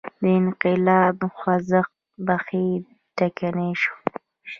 [0.21, 1.81] د انقلاب خوځنده
[2.25, 2.81] بهیر
[3.17, 3.95] ټکنی شو.